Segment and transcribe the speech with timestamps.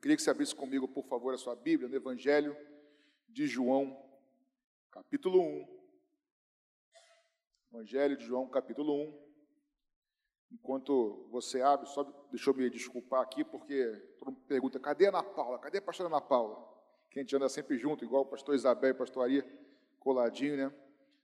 [0.00, 2.56] Eu queria que você abrisse comigo, por favor, a sua Bíblia no Evangelho
[3.28, 4.02] de João,
[4.90, 5.68] capítulo 1.
[7.70, 9.20] Evangelho de João, capítulo 1.
[10.52, 15.08] Enquanto você abre, só deixa eu me desculpar aqui, porque todo mundo pergunta: cadê a
[15.10, 15.58] Ana Paula?
[15.58, 16.66] Cadê a pastora Ana Paula?
[17.10, 19.44] Que a gente anda sempre junto, igual o pastor Isabel e pastor Ari,
[19.98, 20.74] coladinho, né?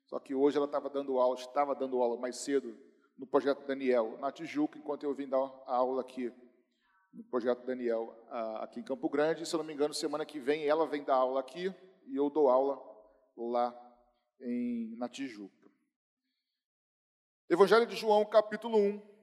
[0.05, 2.79] Só que hoje ela estava dando aula, estava dando aula mais cedo
[3.17, 6.31] no projeto Daniel, na Tijuca, enquanto eu vim dar a aula aqui
[7.17, 8.15] no projeto Daniel,
[8.61, 9.47] aqui em Campo Grande.
[9.47, 11.75] Se eu não me engano, semana que vem ela vem dar aula aqui
[12.07, 12.79] e eu dou aula
[13.35, 13.75] lá
[14.41, 15.67] em, na Tijuca.
[17.49, 19.17] Evangelho de João, capítulo 1.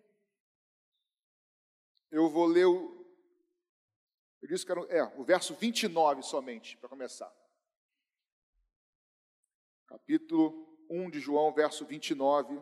[2.12, 3.04] Eu vou ler o.
[4.42, 7.32] Eu disse que era é, o verso 29 somente, para começar.
[9.88, 12.62] Capítulo 1 de João, verso 29,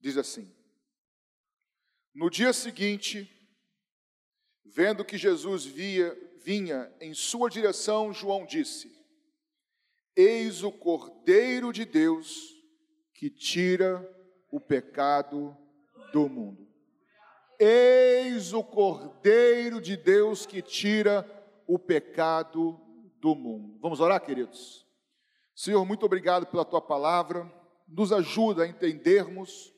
[0.00, 0.52] diz assim:
[2.14, 3.41] No dia seguinte,
[4.64, 8.90] vendo que Jesus via, vinha em sua direção, João disse:
[10.16, 12.52] Eis o Cordeiro de Deus
[13.14, 14.08] que tira
[14.50, 15.56] o pecado
[16.12, 16.66] do mundo.
[17.58, 21.24] Eis o Cordeiro de Deus que tira
[21.66, 22.80] o pecado
[23.20, 23.78] do mundo.
[23.80, 24.86] Vamos orar, queridos?
[25.54, 27.50] Senhor, muito obrigado pela tua palavra.
[27.86, 29.72] Nos ajuda a entendermos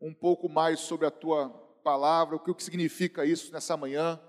[0.00, 1.48] um pouco mais sobre a tua
[1.82, 4.20] palavra, o que significa isso nessa manhã.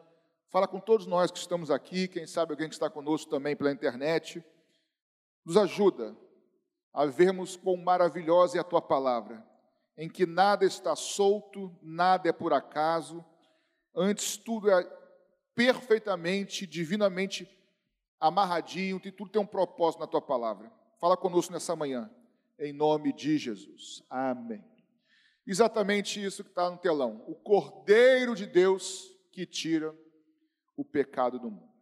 [0.53, 3.71] Fala com todos nós que estamos aqui, quem sabe alguém que está conosco também pela
[3.71, 4.45] internet.
[5.43, 6.15] Nos ajuda
[6.93, 9.43] a vermos quão maravilhosa é a tua palavra
[9.97, 13.25] em que nada está solto, nada é por acaso,
[13.95, 14.83] antes tudo é
[15.55, 17.49] perfeitamente, divinamente
[18.19, 20.71] amarradinho, e tudo tem um propósito na tua palavra.
[20.99, 22.11] Fala conosco nessa manhã,
[22.59, 24.03] em nome de Jesus.
[24.07, 24.63] Amém.
[25.47, 27.23] Exatamente isso que está no telão.
[27.27, 30.02] O Cordeiro de Deus que tira
[30.75, 31.73] o pecado do mundo.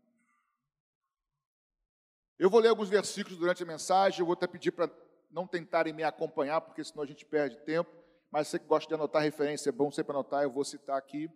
[2.38, 4.90] Eu vou ler alguns versículos durante a mensagem, eu vou até pedir para
[5.30, 8.02] não tentarem me acompanhar, porque senão a gente perde tempo
[8.32, 11.30] mas você que gosta de anotar referência, é bom sempre anotar, eu vou citar aqui.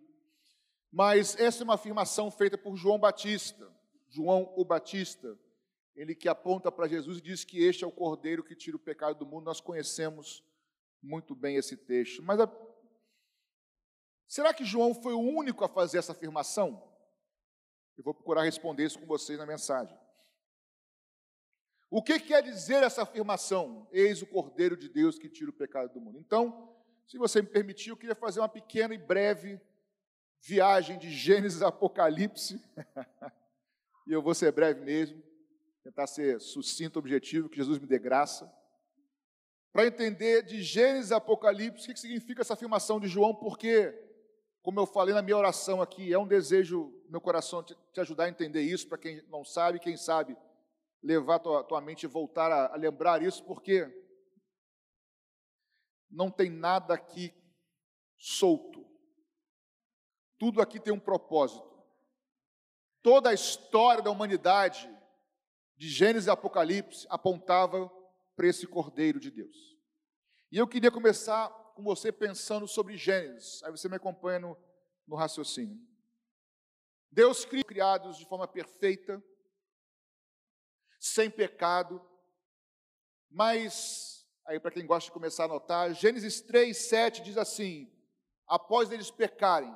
[0.90, 3.70] Mas essa é uma afirmação feita por João Batista,
[4.08, 5.38] João o Batista,
[5.94, 8.80] ele que aponta para Jesus e diz que este é o cordeiro que tira o
[8.80, 9.44] pecado do mundo.
[9.44, 10.42] Nós conhecemos
[11.02, 12.22] muito bem esse texto.
[12.22, 12.50] Mas a...
[14.26, 16.82] será que João foi o único a fazer essa afirmação?
[17.96, 19.96] Eu vou procurar responder isso com vocês na mensagem.
[21.90, 23.88] O que quer dizer essa afirmação?
[23.92, 26.18] Eis o Cordeiro de Deus que tira o pecado do mundo.
[26.18, 26.74] Então,
[27.06, 29.60] se você me permitir, eu queria fazer uma pequena e breve
[30.42, 32.60] viagem de Gênesis a Apocalipse.
[34.06, 35.22] e eu vou ser breve mesmo,
[35.82, 38.52] tentar ser sucinto, objetivo, que Jesus me dê graça.
[39.72, 43.94] Para entender de Gênesis a Apocalipse, o que significa essa afirmação de João, porque,
[44.66, 48.24] como eu falei na minha oração aqui, é um desejo do meu coração te ajudar
[48.24, 50.36] a entender isso, para quem não sabe, quem sabe,
[51.00, 53.88] levar tua, tua mente e voltar a, a lembrar isso, porque
[56.10, 57.32] não tem nada aqui
[58.18, 58.84] solto.
[60.36, 61.70] Tudo aqui tem um propósito.
[63.02, 64.92] Toda a história da humanidade,
[65.76, 67.88] de Gênesis e Apocalipse, apontava
[68.34, 69.78] para esse Cordeiro de Deus.
[70.50, 73.62] E eu queria começar com você pensando sobre Gênesis.
[73.62, 74.56] Aí você me acompanha no,
[75.06, 75.78] no raciocínio.
[77.10, 79.22] Deus criou criados de forma perfeita,
[80.98, 82.02] sem pecado,
[83.30, 87.92] mas aí para quem gosta de começar a anotar, Gênesis 3, 7 diz assim:
[88.46, 89.74] após eles pecarem,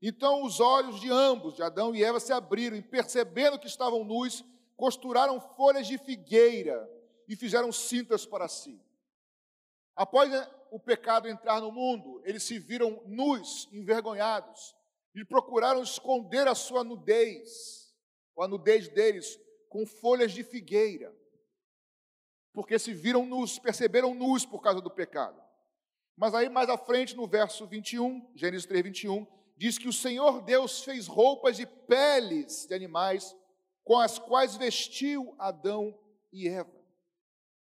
[0.00, 4.04] então os olhos de ambos, de Adão e Eva, se abriram e percebendo que estavam
[4.04, 4.42] nus,
[4.74, 6.90] costuraram folhas de figueira
[7.28, 8.80] e fizeram cintas para si.
[9.96, 14.76] Após né, o pecado entrar no mundo, eles se viram nus, envergonhados,
[15.14, 17.92] e procuraram esconder a sua nudez,
[18.36, 21.12] ou a nudez deles, com folhas de figueira
[22.56, 25.38] porque se viram nus, perceberam nus por causa do pecado.
[26.16, 29.26] Mas aí mais à frente, no verso 21, Gênesis 3, 21,
[29.58, 33.36] diz que o Senhor Deus fez roupas de peles de animais
[33.84, 35.94] com as quais vestiu Adão
[36.32, 36.72] e Eva.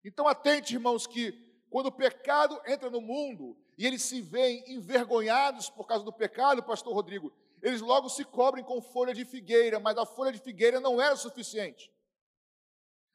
[0.04, 1.32] Então atente, irmãos, que
[1.70, 6.62] quando o pecado entra no mundo e eles se veem envergonhados por causa do pecado,
[6.62, 7.32] pastor Rodrigo,
[7.62, 11.16] eles logo se cobrem com folha de figueira, mas a folha de figueira não era
[11.16, 11.92] suficiente.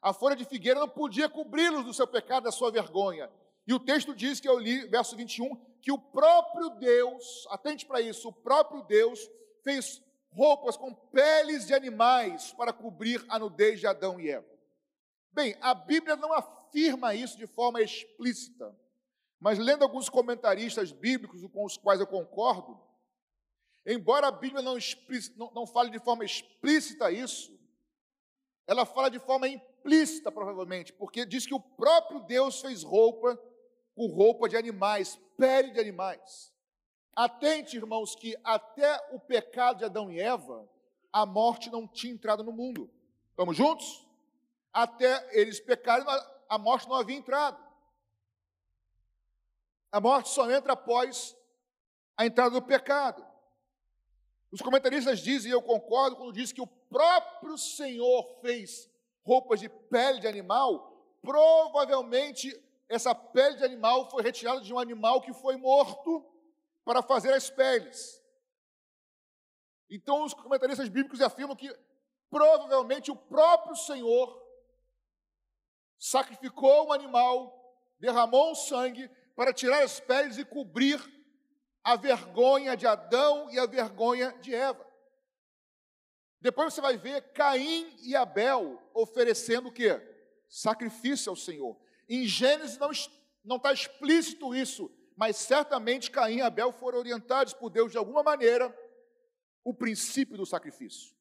[0.02, 3.30] A folha de figueira não podia cobri-los do seu pecado, da sua vergonha.
[3.66, 8.02] E o texto diz que eu li, verso 21, que o próprio Deus, atente para
[8.02, 9.30] isso, o próprio Deus
[9.64, 10.02] fez
[10.32, 14.48] roupas com peles de animais para cobrir a nudez de Adão e Eva.
[15.32, 18.75] Bem, a Bíblia não afirma isso de forma explícita,
[19.40, 22.80] mas lendo alguns comentaristas bíblicos com os quais eu concordo,
[23.86, 24.78] Embora a Bíblia não,
[25.36, 27.54] não, não fale de forma explícita isso,
[28.66, 33.38] ela fala de forma implícita, provavelmente, porque diz que o próprio Deus fez roupa
[33.94, 36.52] com roupa de animais, pele de animais.
[37.14, 40.68] Atente, irmãos, que até o pecado de Adão e Eva,
[41.12, 42.90] a morte não tinha entrado no mundo.
[43.31, 44.08] Estamos juntos?
[44.72, 46.06] Até eles pecarem,
[46.50, 47.62] a morte não havia entrado.
[49.92, 51.36] A morte só entra após
[52.18, 53.25] a entrada do pecado.
[54.51, 58.90] Os comentaristas dizem, e eu concordo, quando diz que o próprio Senhor fez
[59.25, 62.54] roupas de pele de animal, provavelmente
[62.90, 66.24] essa pele de animal foi retirada de um animal que foi morto
[66.84, 68.22] para fazer as peles.
[69.90, 71.72] Então, os comentaristas bíblicos afirmam que
[72.30, 74.43] provavelmente o próprio Senhor
[76.04, 81.02] sacrificou um animal, derramou um sangue para tirar as peles e cobrir
[81.82, 84.86] a vergonha de Adão e a vergonha de Eva.
[86.42, 89.98] Depois você vai ver Caim e Abel oferecendo o quê?
[90.50, 91.80] Sacrifício ao Senhor.
[92.10, 92.78] Em Gênesis
[93.42, 98.22] não está explícito isso, mas certamente Caim e Abel foram orientados por Deus de alguma
[98.22, 98.78] maneira
[99.64, 101.16] o princípio do sacrifício.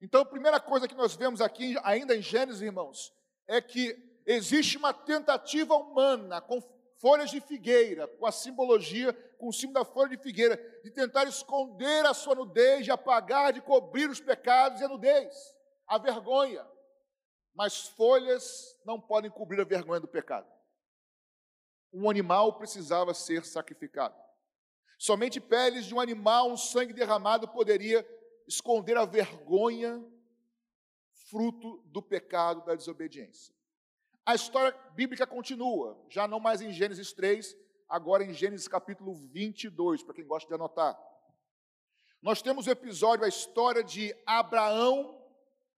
[0.00, 3.15] Então, a primeira coisa que nós vemos aqui, ainda em Gênesis, irmãos,
[3.46, 3.96] é que
[4.26, 6.60] existe uma tentativa humana com
[6.98, 11.24] folhas de figueira, com a simbologia, com o símbolo da folha de figueira, de tentar
[11.24, 15.34] esconder a sua nudez, de apagar, de cobrir os pecados e a nudez,
[15.86, 16.66] a vergonha.
[17.54, 20.50] Mas folhas não podem cobrir a vergonha do pecado.
[21.92, 24.14] Um animal precisava ser sacrificado.
[24.98, 28.06] Somente peles de um animal, um sangue derramado poderia
[28.46, 30.02] esconder a vergonha
[31.30, 33.54] fruto do pecado da desobediência.
[34.24, 37.56] A história bíblica continua, já não mais em Gênesis 3,
[37.88, 40.98] agora em Gênesis capítulo 22, para quem gosta de anotar.
[42.20, 45.16] Nós temos o episódio, a história de Abraão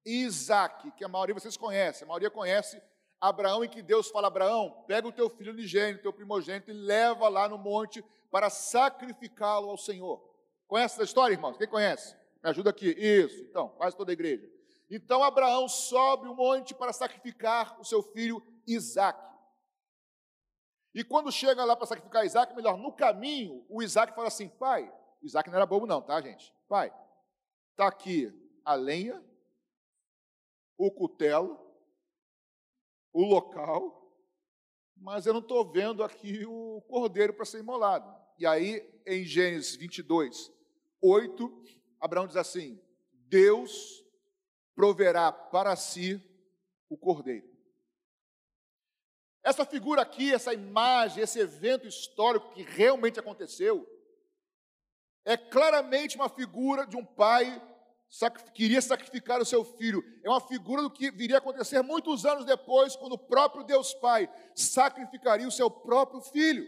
[0.05, 2.81] e Isaac, que a maioria de vocês conhece, a maioria conhece
[3.21, 7.29] Abraão, em que Deus fala: Abraão, pega o teu filho unigênito, teu primogênito, e leva
[7.29, 10.23] lá no monte para sacrificá-lo ao Senhor.
[10.67, 11.57] Conhece essa história, irmãos?
[11.57, 12.15] Quem conhece?
[12.43, 12.89] Me ajuda aqui.
[12.91, 14.49] Isso, então, quase toda a igreja.
[14.91, 19.19] Então Abraão sobe o monte para sacrificar o seu filho Isaac.
[20.95, 24.93] E quando chega lá para sacrificar Isaac, melhor, no caminho, o Isaac fala assim: pai,
[25.23, 26.55] Isaac não era bobo, não, tá, gente?
[26.69, 26.93] Pai,
[27.71, 28.33] está aqui
[28.65, 29.23] a lenha,
[30.77, 31.59] o cutelo,
[33.13, 33.99] o local,
[34.97, 38.15] mas eu não estou vendo aqui o cordeiro para ser imolado.
[38.39, 40.53] E aí, em Gênesis 22,
[41.01, 41.65] 8,
[42.01, 42.81] Abraão diz assim:
[43.13, 44.05] Deus
[44.79, 46.23] proverá para si
[46.89, 47.45] o cordeiro.
[49.43, 53.85] Essa figura aqui, essa imagem, esse evento histórico que realmente aconteceu,
[55.25, 57.61] é claramente uma figura de um pai
[58.09, 60.01] que queria sacrificar o seu filho.
[60.23, 63.93] É uma figura do que viria a acontecer muitos anos depois, quando o próprio Deus
[63.95, 66.65] Pai sacrificaria o seu próprio filho.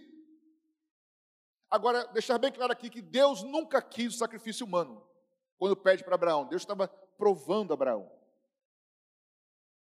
[1.70, 5.08] Agora, deixar bem claro aqui que Deus nunca quis o sacrifício humano
[5.60, 6.48] quando pede para Abraão.
[6.48, 8.10] Deus estava provando Abraão.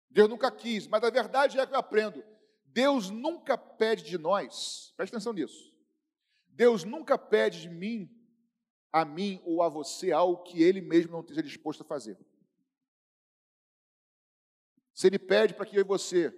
[0.08, 2.24] Deus nunca quis, mas a verdade é que eu aprendo.
[2.66, 5.74] Deus nunca pede de nós, preste atenção nisso.
[6.46, 8.08] Deus nunca pede de mim,
[8.92, 12.16] a mim ou a você algo que Ele mesmo não esteja disposto a fazer.
[14.92, 16.32] Se Ele pede para que eu e você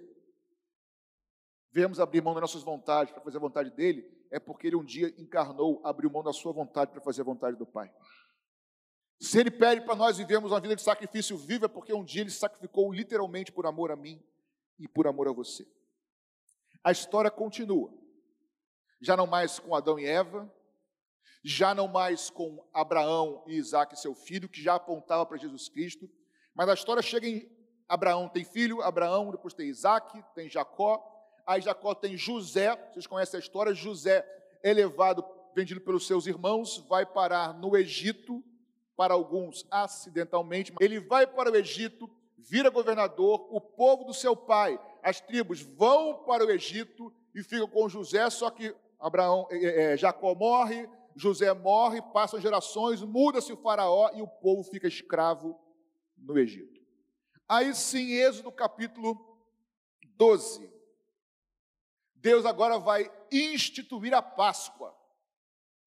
[1.71, 4.83] venhamos abrir mão das nossas vontades para fazer a vontade dEle, é porque Ele um
[4.83, 7.93] dia encarnou, abriu mão da sua vontade para fazer a vontade do Pai.
[9.19, 12.21] Se Ele pede para nós vivermos uma vida de sacrifício viva, é porque um dia
[12.21, 14.23] Ele sacrificou literalmente por amor a mim
[14.79, 15.67] e por amor a você.
[16.83, 17.91] A história continua.
[19.01, 20.51] Já não mais com Adão e Eva,
[21.43, 26.09] já não mais com Abraão e Isaac, seu filho, que já apontava para Jesus Cristo,
[26.53, 27.57] mas a história chega em
[27.87, 31.01] Abraão tem filho, Abraão, depois tem Isaac, tem Jacó,
[31.45, 34.25] aí Jacó tem José, vocês conhecem a história, José
[34.61, 35.23] é levado,
[35.55, 38.43] vendido pelos seus irmãos, vai parar no Egito,
[38.97, 44.79] para alguns acidentalmente, ele vai para o Egito, vira governador, o povo do seu pai,
[45.03, 49.97] as tribos vão para o Egito e ficam com José, só que Abraão, é, é,
[49.97, 55.55] Jacó morre, José morre, passam gerações, muda-se o faraó e o povo fica escravo
[56.17, 56.81] no Egito.
[57.47, 59.37] Aí sim, Êxodo capítulo
[60.15, 60.69] 12.
[62.15, 64.89] Deus agora vai instituir a Páscoa.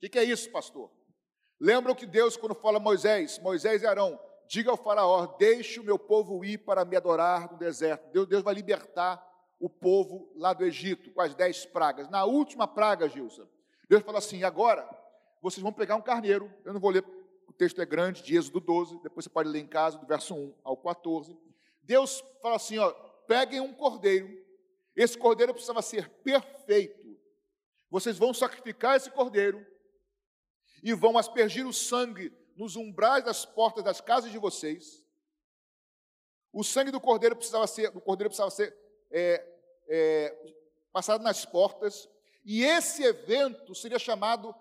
[0.02, 0.90] O que é isso, pastor?
[1.60, 5.84] Lembram que Deus, quando fala a Moisés, Moisés e Arão, diga ao faraó, deixe o
[5.84, 8.10] meu povo ir para me adorar no deserto.
[8.10, 9.22] Deus, Deus vai libertar
[9.60, 12.08] o povo lá do Egito com as dez pragas.
[12.08, 13.46] Na última praga, Gilson,
[13.88, 14.88] Deus fala assim, agora
[15.42, 16.50] vocês vão pegar um carneiro.
[16.64, 17.04] Eu não vou ler,
[17.46, 20.34] o texto é grande, de Êxodo 12, depois você pode ler em casa, do verso
[20.34, 21.36] 1 ao 14.
[21.82, 22.90] Deus fala assim: ó,
[23.26, 24.28] peguem um cordeiro.
[24.96, 27.18] Esse cordeiro precisava ser perfeito.
[27.90, 29.64] Vocês vão sacrificar esse cordeiro
[30.82, 35.04] e vão aspergir o sangue nos umbrais das portas das casas de vocês.
[36.52, 38.76] O sangue do cordeiro precisava ser, do cordeiro precisava ser
[39.10, 39.46] é,
[39.88, 40.54] é,
[40.92, 42.08] passado nas portas.
[42.44, 44.54] E esse evento seria chamado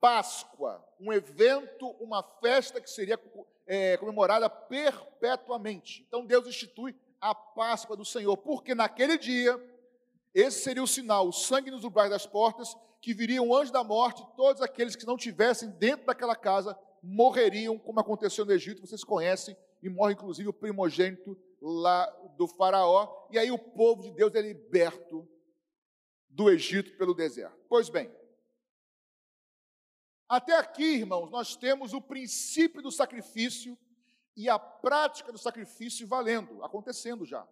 [0.00, 3.20] Páscoa, um evento, uma festa que seria
[3.66, 6.04] é, comemorada perpetuamente.
[6.08, 9.60] Então Deus institui a Páscoa do Senhor, porque naquele dia,
[10.32, 13.84] esse seria o sinal, o sangue nos umbrais das portas, que viria um anjo da
[13.84, 19.04] morte, todos aqueles que não tivessem dentro daquela casa morreriam, como aconteceu no Egito, vocês
[19.04, 24.34] conhecem, e morre inclusive o primogênito lá do faraó, e aí o povo de Deus
[24.34, 25.28] é liberto
[26.28, 27.58] do Egito pelo deserto.
[27.68, 28.10] Pois bem,
[30.28, 33.78] até aqui, irmãos, nós temos o princípio do sacrifício
[34.36, 37.48] e a prática do sacrifício valendo, acontecendo já.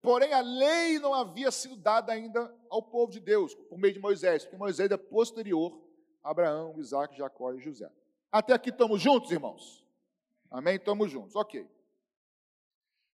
[0.00, 4.00] Porém, a lei não havia sido dada ainda ao povo de Deus, por meio de
[4.00, 5.80] Moisés, porque Moisés é posterior
[6.22, 7.90] a Abraão, Isaac, Jacó e José.
[8.30, 9.84] Até aqui estamos juntos, irmãos?
[10.50, 10.76] Amém?
[10.76, 11.68] Estamos juntos, ok.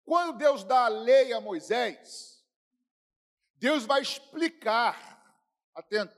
[0.03, 2.43] Quando Deus dá a lei a Moisés,
[3.55, 5.23] Deus vai explicar,
[5.73, 6.13] atenta,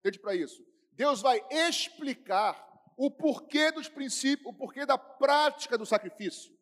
[0.00, 5.84] atente para isso, Deus vai explicar o porquê dos princípios, o porquê da prática do
[5.84, 6.57] sacrifício.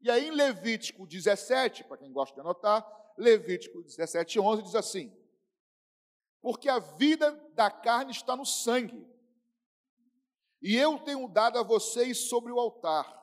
[0.00, 2.86] E aí em Levítico 17, para quem gosta de anotar,
[3.16, 5.12] Levítico 17, 11 diz assim:
[6.40, 9.06] Porque a vida da carne está no sangue,
[10.62, 13.18] e eu tenho dado a vocês sobre o altar,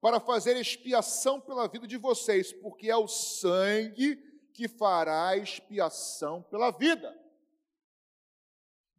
[0.00, 4.16] para fazer expiação pela vida de vocês, porque é o sangue
[4.52, 7.16] que fará expiação pela vida.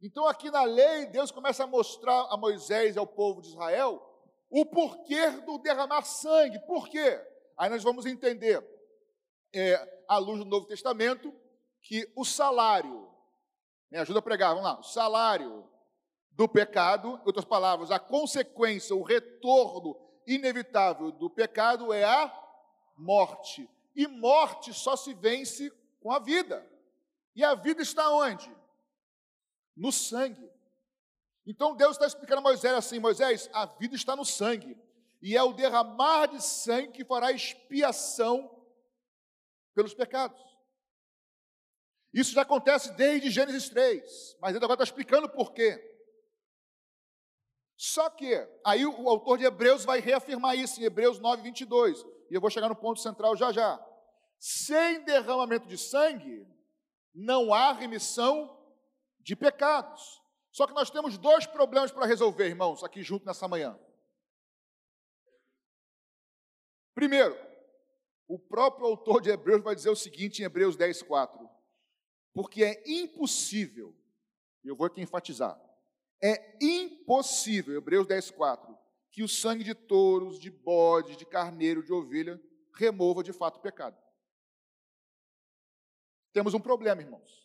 [0.02, 4.13] Então, aqui na lei, Deus começa a mostrar a Moisés e ao povo de Israel
[4.54, 6.60] o porquê do derramar sangue.
[6.68, 7.20] Por quê?
[7.58, 8.64] Aí nós vamos entender,
[9.54, 11.34] é, à luz do Novo Testamento,
[11.82, 13.10] que o salário,
[13.90, 15.68] me ajuda a pregar, vamos lá, o salário
[16.32, 22.32] do pecado, em outras palavras, a consequência, o retorno inevitável do pecado é a
[22.96, 23.68] morte.
[23.96, 26.64] E morte só se vence com a vida.
[27.36, 28.52] E a vida está onde?
[29.76, 30.50] no sangue.
[31.46, 34.78] Então Deus está explicando a Moisés assim: Moisés, a vida está no sangue,
[35.22, 38.50] e é o derramar de sangue que fará expiação
[39.74, 40.42] pelos pecados.
[42.14, 45.90] Isso já acontece desde Gênesis 3, mas ele agora está explicando por quê.
[47.76, 52.36] Só que, aí o autor de Hebreus vai reafirmar isso em Hebreus 9, 22, e
[52.36, 53.84] eu vou chegar no ponto central já já.
[54.40, 56.48] Sem derramamento de sangue,
[57.14, 58.58] não há remissão
[59.20, 60.23] de pecados.
[60.54, 63.78] Só que nós temos dois problemas para resolver, irmãos, aqui junto nessa manhã.
[66.94, 67.36] Primeiro,
[68.28, 71.50] o próprio autor de Hebreus vai dizer o seguinte em Hebreus 10, 4:
[72.36, 73.98] porque é impossível,
[74.64, 75.60] eu vou aqui enfatizar,
[76.22, 78.78] é impossível, Hebreus 10, 4,
[79.12, 82.40] que o sangue de touros, de bodes, de carneiro, de ovelha
[82.76, 83.98] remova de fato o pecado.
[86.32, 87.43] Temos um problema, irmãos.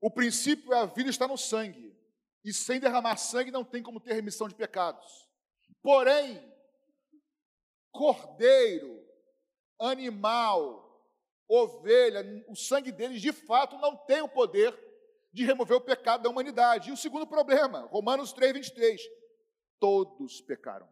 [0.00, 1.94] O princípio é a vida está no sangue.
[2.42, 5.28] E sem derramar sangue não tem como ter remissão de pecados.
[5.82, 6.42] Porém,
[7.92, 9.06] cordeiro,
[9.78, 10.90] animal,
[11.46, 14.78] ovelha, o sangue deles de fato não tem o poder
[15.32, 16.88] de remover o pecado da humanidade.
[16.88, 19.00] E o segundo problema, Romanos 3, 23.
[19.78, 20.88] Todos pecaram.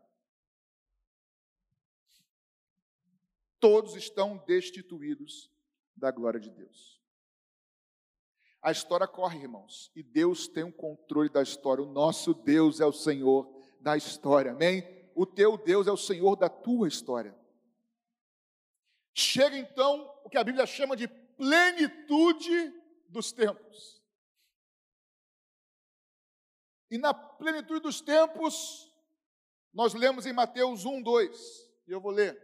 [3.58, 5.50] Todos estão destituídos
[5.96, 6.97] da glória de Deus.
[8.60, 11.82] A história corre, irmãos, e Deus tem o um controle da história.
[11.82, 13.48] O nosso Deus é o Senhor
[13.80, 14.82] da história, amém?
[15.14, 17.36] O teu Deus é o Senhor da tua história.
[19.14, 22.74] Chega então o que a Bíblia chama de plenitude
[23.08, 24.02] dos tempos.
[26.90, 28.92] E na plenitude dos tempos,
[29.72, 32.40] nós lemos em Mateus 1, 2, e eu vou ler.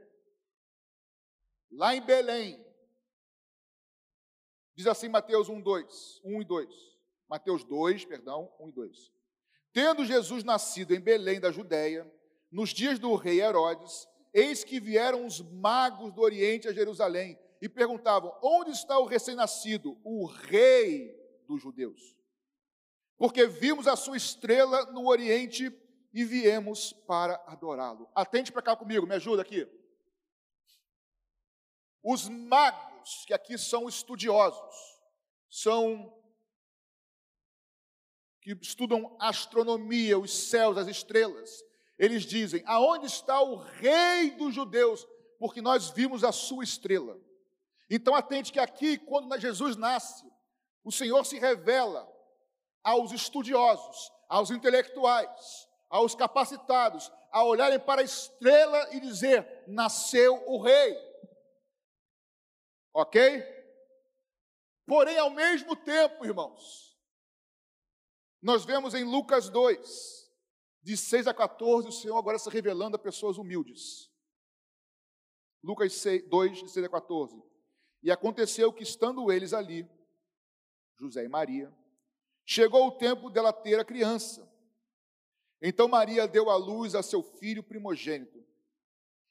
[1.70, 2.63] Lá em Belém,
[4.74, 6.94] Diz assim Mateus 1, 2, 1 e 2.
[7.28, 9.12] Mateus 2, perdão, 1 e 2.
[9.72, 12.10] Tendo Jesus nascido em Belém da Judéia,
[12.50, 17.68] nos dias do rei Herodes, eis que vieram os magos do Oriente a Jerusalém e
[17.68, 21.14] perguntavam: Onde está o recém-nascido, o rei
[21.48, 22.16] dos judeus?
[23.16, 25.72] Porque vimos a sua estrela no Oriente
[26.12, 28.08] e viemos para adorá-lo.
[28.14, 29.66] Atente para cá comigo, me ajuda aqui.
[32.02, 32.93] Os magos
[33.26, 34.74] que aqui são estudiosos,
[35.50, 36.12] são
[38.40, 41.64] que estudam astronomia, os céus, as estrelas,
[41.98, 45.06] eles dizem: aonde está o rei dos judeus?
[45.38, 47.18] Porque nós vimos a sua estrela.
[47.88, 50.24] Então atente que aqui, quando Jesus nasce,
[50.82, 52.10] o Senhor se revela
[52.82, 60.60] aos estudiosos, aos intelectuais, aos capacitados, a olharem para a estrela e dizer: nasceu o
[60.60, 61.13] rei.
[62.94, 63.20] Ok?
[64.86, 66.96] Porém, ao mesmo tempo, irmãos,
[68.40, 70.30] nós vemos em Lucas 2,
[70.80, 74.10] de 6 a 14, o Senhor agora se revelando a pessoas humildes.
[75.62, 77.42] Lucas 6, 2, de 6 a 14.
[78.02, 79.88] E aconteceu que, estando eles ali,
[80.96, 81.74] José e Maria,
[82.44, 84.48] chegou o tempo dela ter a criança.
[85.60, 88.44] Então Maria deu à luz a seu filho primogênito,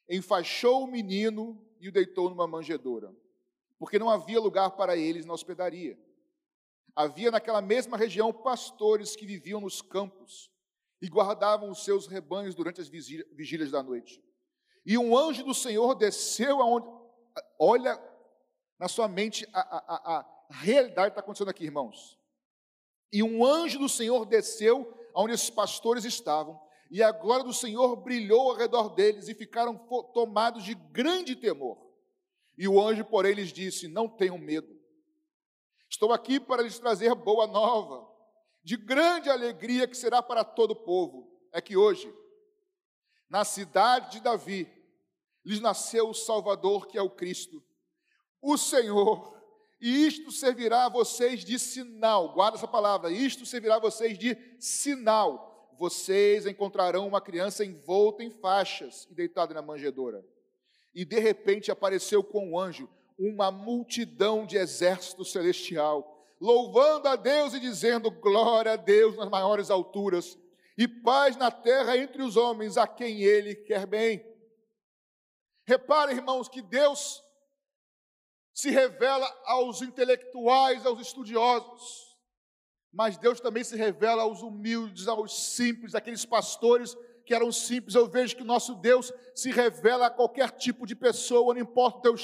[0.09, 3.15] enfaixou o menino e o deitou numa manjedoura,
[3.83, 5.99] porque não havia lugar para eles na hospedaria.
[6.95, 10.49] Havia naquela mesma região pastores que viviam nos campos
[11.01, 14.23] e guardavam os seus rebanhos durante as vigílias da noite.
[14.85, 16.87] E um anjo do Senhor desceu aonde.
[17.59, 18.01] Olha
[18.79, 22.17] na sua mente a, a, a, realidade que está acontecendo aqui, irmãos.
[23.11, 26.57] E um anjo do Senhor desceu onde os pastores estavam,
[26.89, 29.77] e a glória do Senhor brilhou ao redor deles e ficaram
[30.13, 31.82] tomados de grande temor.
[32.57, 34.79] E o anjo, porém, lhes disse: Não tenham medo.
[35.89, 38.07] Estou aqui para lhes trazer boa nova,
[38.63, 41.31] de grande alegria que será para todo o povo.
[41.51, 42.11] É que hoje,
[43.29, 44.67] na cidade de Davi,
[45.45, 47.63] lhes nasceu o Salvador, que é o Cristo,
[48.41, 49.33] o Senhor.
[49.79, 52.33] E isto servirá a vocês de sinal.
[52.33, 53.11] Guarda essa palavra.
[53.11, 55.75] Isto servirá a vocês de sinal.
[55.77, 60.25] Vocês encontrarão uma criança envolta em faixas e deitada na manjedoura.
[60.93, 67.53] E de repente apareceu com o anjo uma multidão de exército celestial, louvando a Deus
[67.53, 70.37] e dizendo: Glória a Deus nas maiores alturas,
[70.77, 74.25] e paz na terra entre os homens a quem Ele quer bem.
[75.65, 77.23] Repare, irmãos, que Deus
[78.53, 82.17] se revela aos intelectuais, aos estudiosos,
[82.91, 87.95] mas Deus também se revela aos humildes, aos simples, aqueles pastores que eram simples.
[87.95, 92.01] Eu vejo que o nosso Deus se revela a qualquer tipo de pessoa, não importa
[92.01, 92.15] teu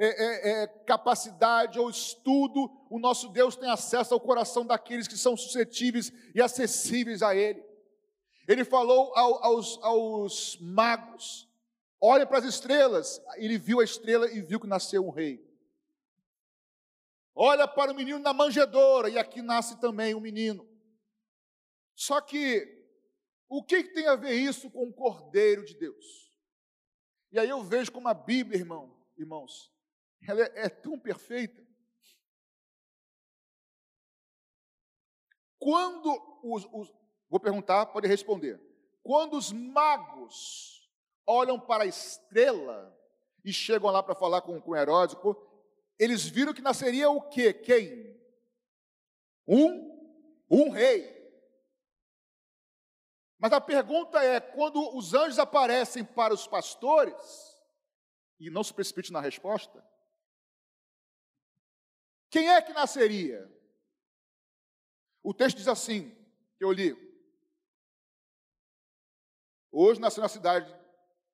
[0.00, 5.18] é, é, é, capacidade ou estudo, o nosso Deus tem acesso ao coração daqueles que
[5.18, 7.64] são suscetíveis e acessíveis a Ele.
[8.46, 11.48] Ele falou ao, aos, aos magos:
[12.00, 13.20] olha para as estrelas.
[13.36, 15.46] Ele viu a estrela e viu que nasceu um rei.
[17.34, 20.66] Olha para o menino na manjedoura, e aqui nasce também um menino.
[21.94, 22.77] Só que,
[23.48, 26.32] o que, que tem a ver isso com o Cordeiro de Deus?
[27.32, 29.72] E aí eu vejo como a Bíblia, irmão, irmãos,
[30.26, 31.66] ela é, é tão perfeita.
[35.58, 36.10] Quando
[36.42, 36.94] os, os,
[37.28, 38.60] vou perguntar, pode responder.
[39.02, 40.88] Quando os magos
[41.26, 42.96] olham para a estrela
[43.44, 45.16] e chegam lá para falar com, com Herodes,
[45.98, 47.52] eles viram que nasceria o quê?
[47.52, 48.16] Quem?
[49.46, 50.16] Um,
[50.50, 51.17] um rei.
[53.38, 57.14] Mas a pergunta é: quando os anjos aparecem para os pastores,
[58.40, 59.84] e não se precipite na resposta,
[62.30, 63.50] quem é que nasceria?
[65.22, 66.10] O texto diz assim,
[66.56, 66.96] que eu li.
[69.70, 70.74] Hoje nasceu na cidade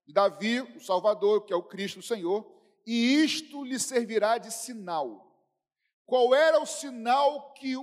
[0.07, 2.45] de Davi, o Salvador, que é o Cristo o Senhor,
[2.87, 5.33] e isto lhe servirá de sinal.
[6.05, 7.77] Qual era o sinal que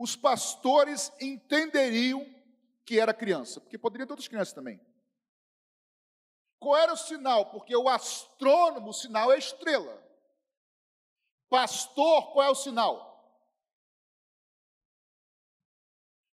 [0.00, 2.26] os pastores entenderiam
[2.86, 3.60] que era criança?
[3.60, 4.80] Porque poderiam ter outras crianças também.
[6.58, 7.50] Qual era o sinal?
[7.50, 10.02] Porque o astrônomo, o sinal é estrela.
[11.50, 13.10] Pastor, qual é o sinal?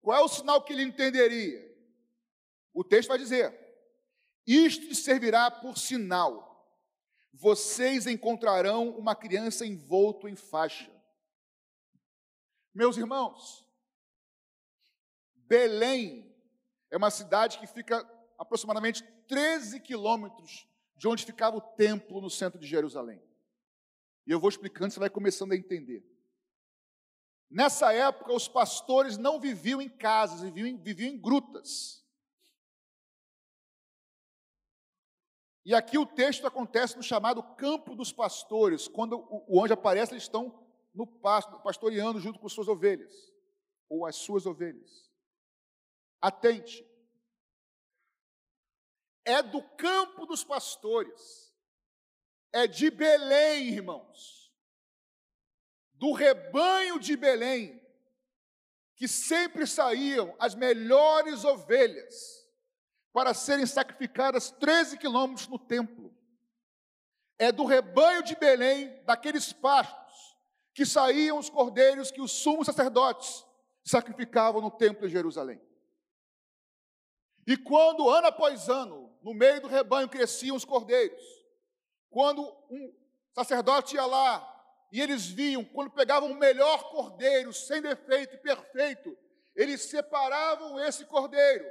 [0.01, 1.62] Qual é o sinal que ele entenderia?
[2.75, 3.57] O texto vai dizer:
[4.44, 6.51] isto servirá por sinal.
[7.33, 10.90] Vocês encontrarão uma criança envolto em faixa.
[12.75, 13.67] Meus irmãos,
[15.35, 16.35] Belém
[16.91, 18.07] é uma cidade que fica
[18.39, 23.23] aproximadamente 13 quilômetros de onde ficava o templo no centro de Jerusalém.
[24.27, 26.03] E eu vou explicando, você vai começando a entender.
[27.51, 32.03] Nessa época, os pastores não viviam em casas, viviam em, viviam em grutas.
[35.65, 38.89] E aqui o texto acontece no chamado campo dos pastores.
[38.89, 40.62] Quando o anjo aparece, eles estão
[40.95, 43.33] no pasto, pastoreando junto com suas ovelhas,
[43.89, 45.11] ou as suas ovelhas.
[46.21, 46.87] Atente.
[49.25, 51.55] É do campo dos pastores.
[52.53, 54.53] É de Belém, irmãos.
[55.95, 57.81] Do rebanho de Belém.
[58.95, 62.43] que sempre saíam as melhores ovelhas
[63.13, 66.17] para serem sacrificadas 13 quilômetros no templo.
[67.37, 70.02] É do rebanho de Belém, daqueles pastos,
[70.75, 73.45] que saíam os cordeiros que os sumos sacerdotes
[73.85, 75.61] sacrificavam no templo de Jerusalém.
[77.47, 81.23] E quando, ano após ano, no meio do rebanho cresciam os cordeiros,
[82.11, 82.95] quando um
[83.35, 84.49] sacerdote ia lá
[84.93, 89.17] e eles viam, quando pegavam o melhor cordeiro, sem defeito e perfeito,
[89.57, 91.65] eles separavam esse cordeiro,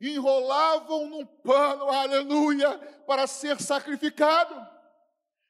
[0.00, 4.54] enrolavam num pano, aleluia, para ser sacrificado.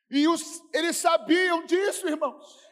[0.08, 2.65] E os, eles sabiam disso, irmãos.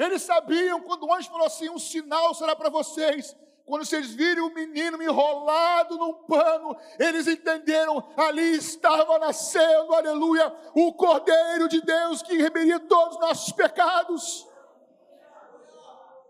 [0.00, 3.36] Eles sabiam quando o anjo falou assim: um sinal será para vocês.
[3.66, 10.92] Quando vocês virem o menino enrolado num pano, eles entenderam, ali estava nascendo, aleluia, o
[10.94, 14.48] Cordeiro de Deus que remeria todos os nossos pecados.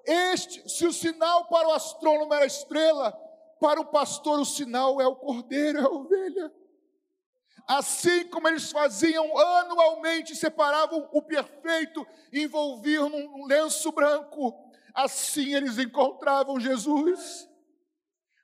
[0.05, 3.13] Este, se o sinal para o astrônomo era a estrela,
[3.59, 6.53] para o pastor o sinal é o cordeiro, é a ovelha.
[7.71, 14.53] Assim como eles faziam anualmente, separavam o perfeito, envolviam num lenço branco,
[14.93, 17.49] assim eles encontravam Jesus.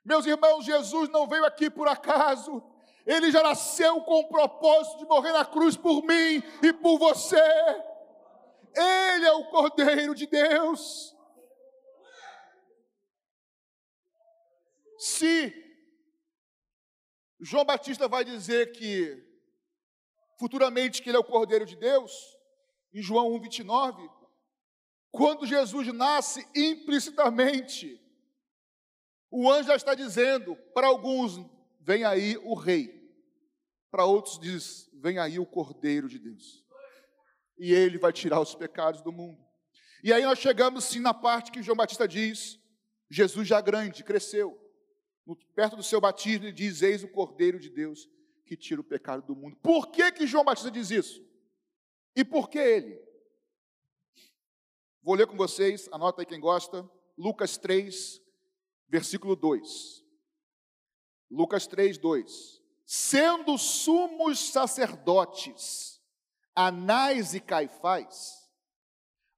[0.05, 2.63] Meus irmãos, Jesus não veio aqui por acaso,
[3.05, 7.35] ele já nasceu com o propósito de morrer na cruz por mim e por você.
[8.73, 11.13] Ele é o Cordeiro de Deus.
[14.97, 15.66] Se
[17.39, 19.23] João Batista vai dizer que
[20.39, 22.11] futuramente que ele é o Cordeiro de Deus,
[22.93, 24.09] em João 1:29,
[25.11, 27.99] quando Jesus nasce implicitamente,
[29.29, 31.39] o anjo já está dizendo, para alguns,
[31.81, 32.95] vem aí o rei.
[33.89, 36.63] Para outros diz, vem aí o Cordeiro de Deus.
[37.57, 39.43] E ele vai tirar os pecados do mundo.
[40.03, 42.59] E aí nós chegamos sim na parte que João Batista diz,
[43.09, 44.57] Jesus já grande, cresceu.
[45.35, 48.07] Perto do seu batismo ele diz, eis o Cordeiro de Deus
[48.45, 49.57] que tira o pecado do mundo.
[49.57, 51.25] Por que que João Batista diz isso?
[52.15, 52.99] E por que ele?
[55.01, 58.21] Vou ler com vocês, anota aí quem gosta, Lucas 3,
[58.87, 60.03] versículo 2.
[61.29, 62.61] Lucas 3, 2.
[62.85, 66.01] Sendo sumos sacerdotes,
[66.55, 68.49] Anás e Caifás,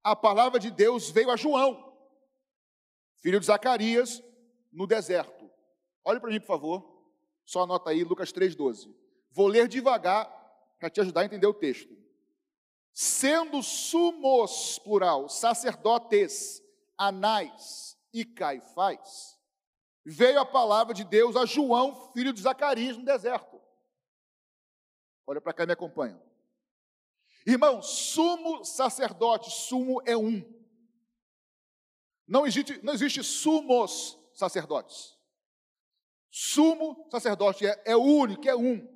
[0.04, 1.96] a palavra de Deus veio a João,
[3.18, 4.24] filho de Zacarias,
[4.72, 5.39] no deserto.
[6.04, 7.00] Olhe para mim, por favor.
[7.46, 8.94] Só anota aí, Lucas 3,12.
[9.32, 10.28] Vou ler devagar
[10.80, 12.00] para te ajudar a entender o texto
[12.94, 16.62] sendo sumos, plural, sacerdotes,
[16.98, 19.40] Anás e Caifás,
[20.04, 23.62] veio a palavra de Deus a João, filho de Zacarias, no deserto.
[25.26, 26.22] Olha para cá e me acompanha.
[27.46, 30.44] Irmão, sumo sacerdote, sumo é um.
[32.28, 35.18] Não existe, não existe sumos sacerdotes.
[36.32, 38.88] Sumo sacerdote é, é único, é um.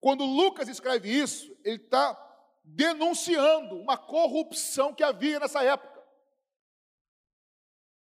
[0.00, 2.16] Quando Lucas escreve isso, ele está
[2.62, 5.98] denunciando uma corrupção que havia nessa época.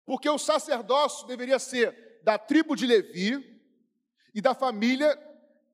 [0.05, 3.63] Porque o sacerdócio deveria ser da tribo de Levi
[4.35, 5.17] e da família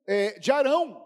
[0.07, 1.05] é, de Arão.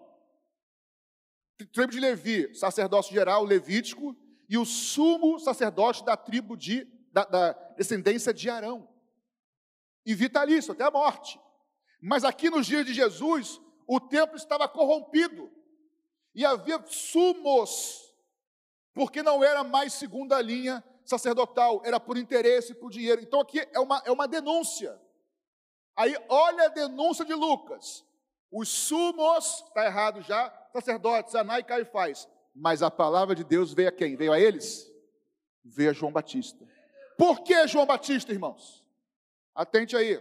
[1.73, 4.17] Tribo de Levi, sacerdócio geral levítico,
[4.49, 8.90] e o sumo sacerdote da tribo de, da, da descendência de Arão.
[10.05, 11.41] E vitalício, até a morte.
[12.01, 15.51] Mas aqui nos dias de Jesus, o templo estava corrompido.
[16.35, 18.15] E havia sumos,
[18.95, 23.21] porque não era mais segunda linha sacerdotal, era por interesse, por dinheiro.
[23.21, 24.99] Então aqui é uma, é uma denúncia.
[25.97, 28.05] Aí olha a denúncia de Lucas.
[28.51, 32.29] Os sumos, está errado já, sacerdotes, Aná e Caifás.
[32.55, 34.17] Mas a palavra de Deus veio a quem?
[34.17, 34.91] Veio a eles?
[35.65, 36.67] Veio a João Batista.
[37.19, 38.80] Por que João Batista, irmãos?
[39.61, 40.19] Atente aí.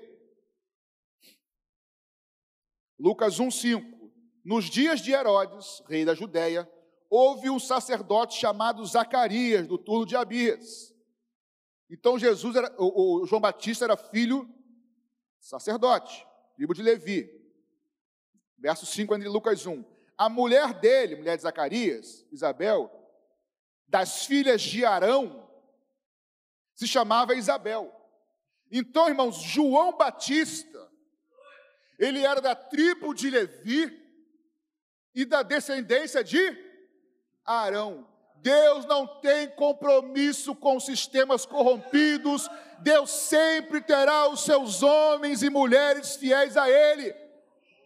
[2.99, 4.11] Lucas 1,5.
[4.43, 6.69] Nos dias de Herodes, rei da Judéia,
[7.09, 10.93] houve um sacerdote chamado Zacarias, do turno de Abias.
[11.89, 14.45] Então Jesus era, o, o João Batista era filho
[15.39, 17.29] sacerdote, tribo de Levi.
[18.57, 19.85] Verso 5 de Lucas 1.
[20.17, 22.91] A mulher dele, mulher de Zacarias, Isabel,
[23.87, 25.49] das filhas de Arão,
[26.75, 27.98] se chamava Isabel.
[28.71, 30.89] Então, irmãos, João Batista,
[31.97, 33.99] ele era da tribo de Levi,
[35.13, 36.57] e da descendência de
[37.45, 38.07] Arão.
[38.37, 46.15] Deus não tem compromisso com sistemas corrompidos, Deus sempre terá os seus homens e mulheres
[46.15, 47.13] fiéis a Ele.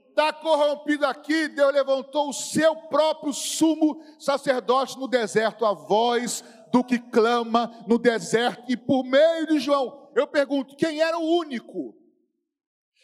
[0.10, 6.84] Está corrompido aqui, Deus levantou o seu próprio sumo sacerdote no deserto, a voz do
[6.84, 8.64] que clama no deserto.
[8.72, 11.96] E por meio de João, eu pergunto: quem era o único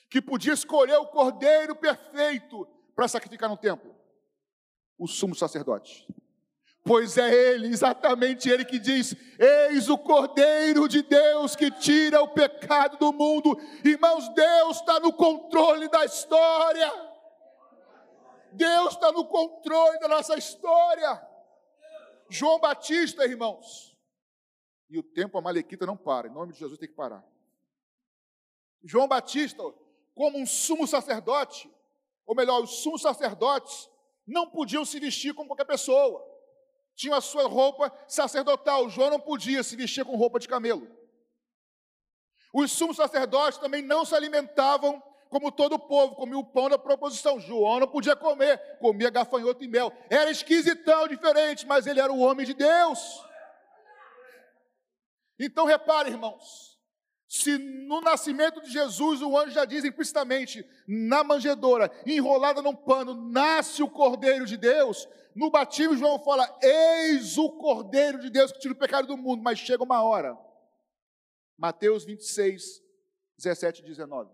[0.09, 3.95] que podia escolher o cordeiro perfeito para sacrificar no templo?
[4.97, 6.07] O sumo sacerdote.
[6.83, 12.29] Pois é ele, exatamente ele que diz: Eis o Cordeiro de Deus que tira o
[12.29, 13.59] pecado do mundo.
[13.83, 16.91] Irmãos, Deus está no controle da história.
[18.51, 21.21] Deus está no controle da nossa história.
[22.29, 23.88] João Batista, irmãos.
[24.89, 27.23] E o tempo a Malequita não para, em nome de Jesus tem que parar.
[28.83, 29.61] João Batista,
[30.15, 31.69] como um sumo sacerdote,
[32.25, 33.89] ou melhor, os sumos sacerdotes
[34.25, 36.23] não podiam se vestir como qualquer pessoa.
[36.95, 38.89] Tinham a sua roupa sacerdotal.
[38.89, 40.87] João não podia se vestir com roupa de camelo.
[42.53, 46.77] Os sumos sacerdotes também não se alimentavam como todo o povo, comia o pão da
[46.77, 47.39] proposição.
[47.39, 49.93] João não podia comer, comia gafanhoto e mel.
[50.09, 53.23] Era esquisitão, diferente, mas ele era o homem de Deus.
[55.39, 56.77] Então repare, irmãos,
[57.27, 63.13] se no nascimento de Jesus o anjo já diz implicitamente, na manjedoura, enrolada num pano,
[63.13, 68.59] nasce o Cordeiro de Deus, no batismo João fala, eis o Cordeiro de Deus que
[68.59, 70.37] tira o pecado do mundo, mas chega uma hora.
[71.57, 72.81] Mateus 26,
[73.37, 74.31] 17 e 19.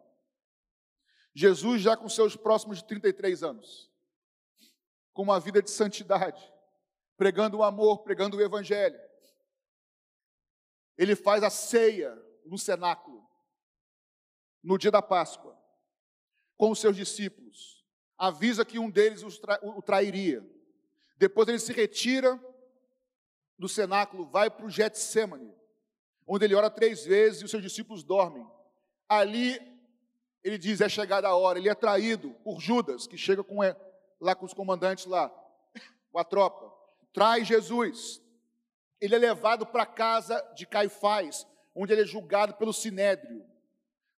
[1.36, 3.92] Jesus, já com seus próximos 33 anos,
[5.12, 6.42] com uma vida de santidade,
[7.18, 8.98] pregando o amor, pregando o evangelho,
[10.98, 13.24] ele faz a ceia no cenáculo,
[14.64, 15.58] no dia da Páscoa,
[16.58, 17.86] com os seus discípulos,
[18.18, 20.44] avisa que um deles o trairia.
[21.18, 22.40] Depois ele se retira
[23.58, 25.54] do cenáculo, vai para o Getsemane,
[26.28, 28.46] onde ele ora três vezes e os seus discípulos dormem.
[29.08, 29.60] Ali
[30.46, 31.58] ele diz: é chegada a hora.
[31.58, 33.58] Ele é traído por Judas, que chega com,
[34.22, 35.30] lá com os comandantes lá,
[36.12, 36.72] com a tropa.
[37.12, 38.22] Traz Jesus.
[39.00, 43.46] Ele é levado para a casa de Caifás, onde ele é julgado pelo sinédrio.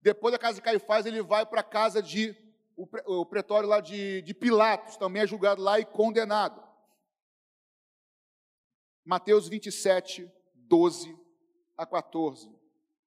[0.02, 2.36] Depois da casa de Caifás, ele vai para a casa de
[2.76, 6.62] o, pretório lá de, de Pilatos, também é julgado lá e condenado.
[9.02, 11.16] Mateus 27, 12
[11.76, 12.54] a 14.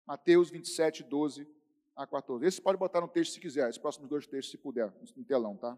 [0.05, 1.47] Mateus 27, 12
[1.95, 2.45] a 14.
[2.45, 5.55] Esse pode botar no texto se quiser, os próximos dois textos, se puder, no telão,
[5.55, 5.77] tá?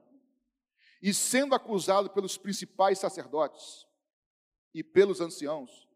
[1.01, 3.86] E sendo acusado pelos principais sacerdotes
[4.73, 5.88] e pelos anciãos,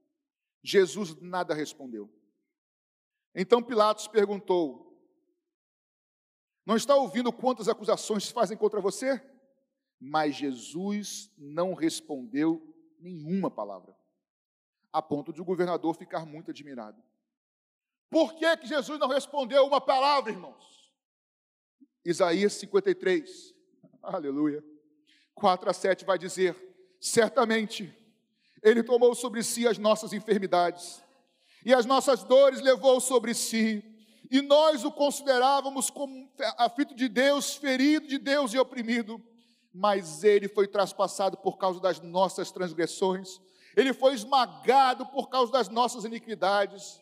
[0.63, 2.09] Jesus nada respondeu.
[3.33, 4.99] Então Pilatos perguntou:
[6.65, 9.21] Não está ouvindo quantas acusações fazem contra você?
[9.99, 13.95] Mas Jesus não respondeu nenhuma palavra,
[14.91, 17.01] a ponto de o governador ficar muito admirado.
[18.09, 20.93] Por que, que Jesus não respondeu uma palavra, irmãos?
[22.03, 23.53] Isaías 53,
[24.01, 24.63] aleluia,
[25.33, 26.55] 4 a 7 vai dizer:
[26.99, 27.93] Certamente
[28.65, 31.01] Ele tomou sobre si as nossas enfermidades,
[31.65, 33.81] e as nossas dores levou sobre si,
[34.29, 39.21] e nós o considerávamos como aflito de Deus, ferido de Deus e oprimido,
[39.73, 43.39] mas Ele foi traspassado por causa das nossas transgressões,
[43.77, 46.99] Ele foi esmagado por causa das nossas iniquidades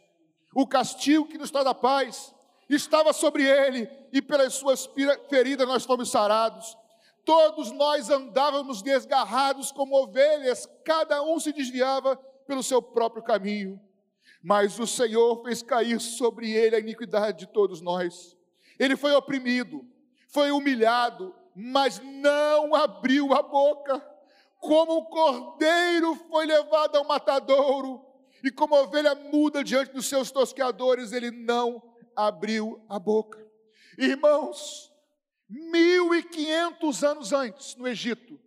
[0.56, 2.34] o castigo que nos traz a paz
[2.70, 4.90] estava sobre ele, e pelas suas
[5.30, 6.78] feridas nós fomos sarados.
[7.26, 13.80] Todos nós andávamos desgarrados como ovelhas, cada um se desviava pelo seu próprio caminho.
[14.42, 18.36] Mas o Senhor fez cair sobre ele a iniquidade de todos nós.
[18.78, 19.86] Ele foi oprimido,
[20.28, 24.00] foi humilhado, mas não abriu a boca.
[24.60, 28.06] Como um cordeiro foi levado ao matadouro,
[28.44, 31.82] e como ovelha muda diante dos seus tosqueadores, ele não
[32.16, 33.46] abriu a boca.
[33.98, 34.93] Irmãos,
[35.50, 38.40] 1500 anos antes, no Egito,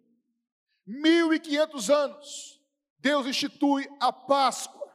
[0.86, 2.60] 1500 anos,
[2.98, 4.86] Deus institui a Páscoa.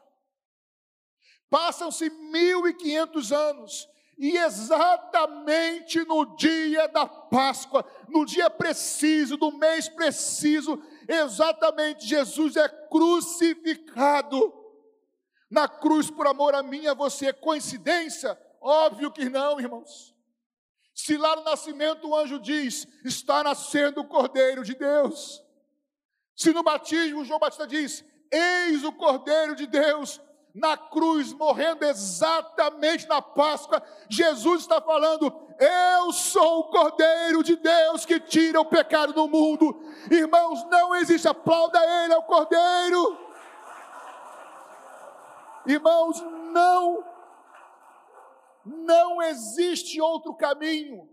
[1.50, 10.82] Passam-se 1500 anos e exatamente no dia da Páscoa, no dia preciso, do mês preciso,
[11.08, 14.54] exatamente Jesus é crucificado
[15.50, 17.34] na cruz por amor a mim e a você.
[17.34, 18.40] Coincidência?
[18.62, 20.16] Óbvio que não, irmãos.
[21.04, 25.44] Se lá no nascimento o anjo diz: está nascendo o Cordeiro de Deus.
[26.36, 30.22] Se no batismo João Batista diz: eis o Cordeiro de Deus
[30.54, 38.06] na cruz, morrendo exatamente na Páscoa, Jesus está falando: Eu sou o Cordeiro de Deus
[38.06, 39.84] que tira o pecado do mundo.
[40.12, 43.18] Irmãos, não existe, aplauda Ele, é o Cordeiro.
[45.66, 46.22] Irmãos,
[46.54, 47.04] não,
[48.66, 51.10] não existe outro caminho.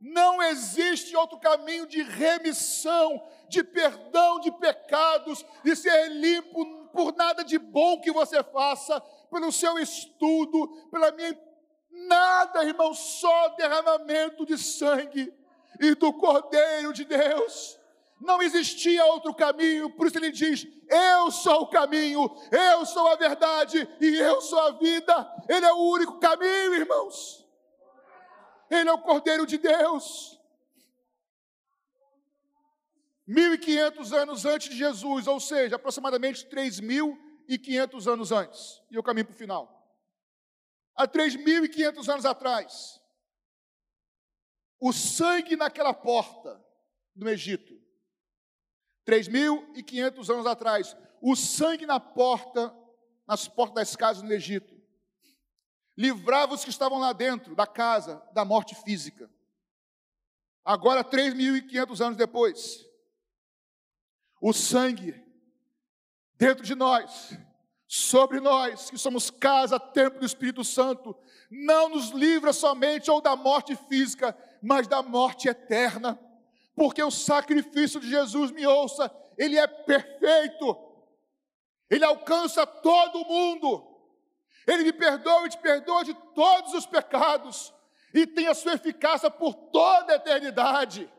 [0.00, 7.44] Não existe outro caminho de remissão, de perdão de pecados, de ser limpo por nada
[7.44, 11.38] de bom que você faça, pelo seu estudo, pela minha.
[11.90, 15.32] Nada, irmão, só derramamento de sangue
[15.80, 17.78] e do Cordeiro de Deus.
[18.22, 23.16] Não existia outro caminho, por isso ele diz: Eu sou o caminho, eu sou a
[23.16, 25.44] verdade e eu sou a vida.
[25.48, 27.44] Ele é o único caminho, irmãos.
[28.70, 30.40] Ele é o Cordeiro de Deus.
[33.28, 38.80] 1.500 anos antes de Jesus, ou seja, aproximadamente 3.500 anos antes.
[38.88, 39.82] E eu caminho para o final.
[40.94, 43.00] Há 3.500 anos atrás,
[44.78, 46.64] o sangue naquela porta
[47.16, 47.81] no Egito
[49.06, 52.74] 3.500 anos atrás, o sangue na porta,
[53.26, 54.80] nas portas das casas no Egito,
[55.96, 59.30] livrava os que estavam lá dentro da casa da morte física.
[60.64, 62.86] Agora, 3.500 anos depois,
[64.40, 65.22] o sangue
[66.36, 67.36] dentro de nós,
[67.86, 71.16] sobre nós, que somos casa, templo do Espírito Santo,
[71.50, 76.18] não nos livra somente ou da morte física, mas da morte eterna
[76.74, 80.76] porque o sacrifício de Jesus, me ouça, ele é perfeito,
[81.90, 83.86] ele alcança todo mundo,
[84.66, 87.72] ele me perdoa e te perdoa de todos os pecados,
[88.14, 91.10] e tem a sua eficácia por toda a eternidade.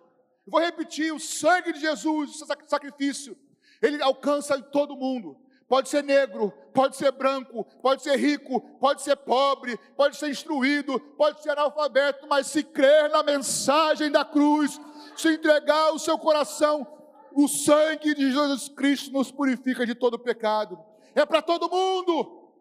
[0.45, 3.37] Vou repetir: o sangue de Jesus, o sacrifício,
[3.81, 5.42] ele alcança todo mundo.
[5.73, 10.99] Pode ser negro, pode ser branco, pode ser rico, pode ser pobre, pode ser instruído,
[11.17, 14.79] pode ser analfabeto, mas se crer na mensagem da cruz,
[15.17, 16.86] se entregar o seu coração,
[17.31, 20.77] o sangue de Jesus Cristo nos purifica de todo pecado.
[21.15, 22.53] É para todo mundo.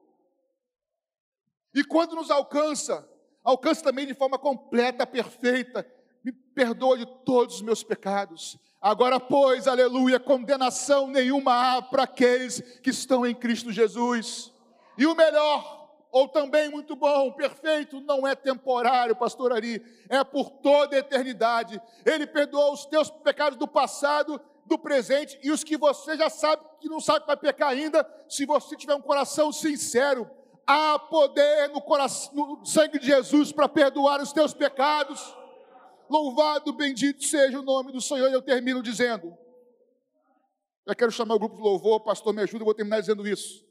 [1.75, 3.07] E quando nos alcança,
[3.45, 5.87] alcança também de forma completa, perfeita.
[6.25, 8.59] Me perdoa de todos os meus pecados.
[8.83, 14.53] Agora, pois, aleluia, condenação nenhuma há para aqueles que estão em Cristo Jesus.
[14.99, 20.51] E o melhor, ou também muito bom, perfeito, não é temporário, pastor Ari, é por
[20.51, 21.81] toda a eternidade.
[22.05, 26.65] Ele perdoou os teus pecados do passado, do presente e os que você já sabe
[26.81, 30.29] que não sabe que vai pecar ainda, se você tiver um coração sincero.
[30.67, 35.37] Há poder no, coração, no sangue de Jesus para perdoar os teus pecados.
[36.13, 38.29] Louvado, bendito seja o nome do Senhor.
[38.29, 39.35] E eu termino dizendo:
[40.85, 43.65] eu quero chamar o grupo de louvor, pastor, me ajuda, eu vou terminar dizendo isso.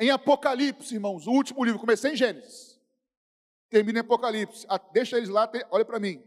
[0.00, 2.80] Em Apocalipse, irmãos, o último livro, comecei em Gênesis,
[3.70, 6.20] termina em Apocalipse, ah, deixa eles lá, olha para mim.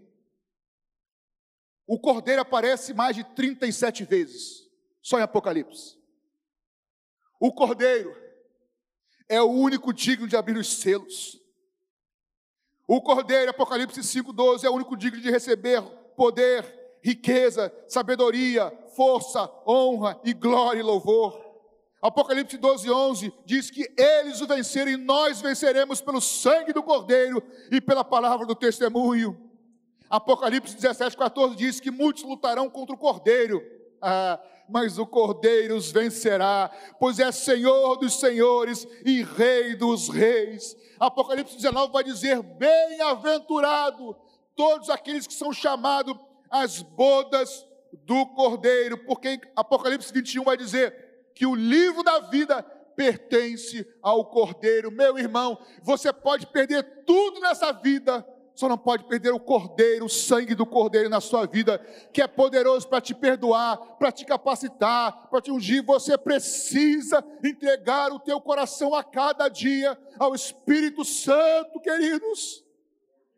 [1.85, 4.69] O cordeiro aparece mais de 37 vezes,
[5.01, 5.97] só em Apocalipse.
[7.37, 8.15] O cordeiro
[9.27, 11.37] é o único digno de abrir os selos.
[12.87, 15.81] O cordeiro, Apocalipse 5,12, é o único digno de receber
[16.15, 16.63] poder,
[17.03, 21.45] riqueza, sabedoria, força, honra e glória e louvor.
[22.01, 27.43] Apocalipse 12, 11 diz que eles o venceram e nós venceremos pelo sangue do Cordeiro
[27.69, 29.37] e pela palavra do testemunho.
[30.09, 33.61] Apocalipse 17, 14 diz que muitos lutarão contra o Cordeiro,
[34.01, 34.39] ah,
[34.69, 40.75] mas o Cordeiro os vencerá, pois é Senhor dos senhores e Rei dos reis.
[40.99, 44.15] Apocalipse 19 vai dizer: Bem-aventurado
[44.55, 46.15] todos aqueles que são chamados
[46.49, 47.65] às bodas
[48.05, 52.63] do Cordeiro, porque Apocalipse 21 vai dizer: que o livro da vida
[52.95, 54.91] pertence ao Cordeiro.
[54.91, 60.09] Meu irmão, você pode perder tudo nessa vida, só não pode perder o Cordeiro, o
[60.09, 61.77] sangue do Cordeiro na sua vida,
[62.11, 65.85] que é poderoso para te perdoar, para te capacitar, para te ungir.
[65.85, 72.65] Você precisa entregar o teu coração a cada dia ao Espírito Santo, queridos.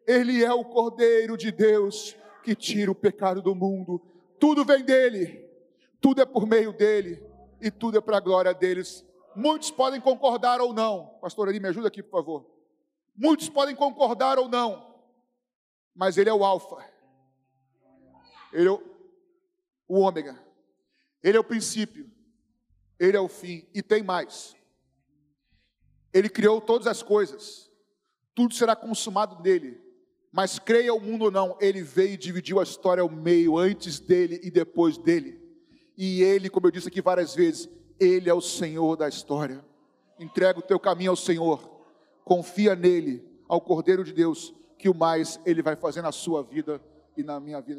[0.08, 4.02] Ele é o Cordeiro de Deus que tira o pecado do mundo.
[4.40, 5.46] Tudo vem dele,
[6.00, 7.22] tudo é por meio dele
[7.60, 9.06] e tudo é para a glória deles.
[9.36, 11.08] Muitos podem concordar ou não.
[11.22, 12.46] Pastor Ari, me ajuda aqui, por favor.
[13.18, 14.89] Muitos podem concordar ou não,
[15.96, 16.78] mas ele é o Alfa,
[18.52, 18.82] ele é o,
[19.88, 20.40] o Ômega,
[21.24, 22.10] ele é o princípio,
[23.00, 24.56] ele é o fim, e tem mais.
[26.14, 27.72] Ele criou todas as coisas,
[28.34, 29.80] tudo será consumado nele,
[30.32, 34.00] mas creia o mundo ou não, ele veio e dividiu a história ao meio, antes
[34.00, 35.40] dele e depois dele.
[36.02, 37.68] E Ele, como eu disse aqui várias vezes,
[38.00, 39.66] Ele é o Senhor da história.
[40.18, 41.60] Entrega o teu caminho ao Senhor,
[42.24, 46.82] confia nele, ao Cordeiro de Deus, que o mais Ele vai fazer na sua vida
[47.16, 47.78] e na minha vida.